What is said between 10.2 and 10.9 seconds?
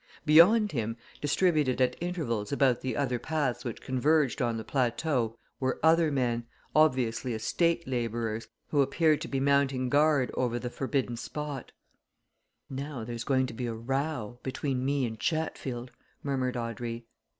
over the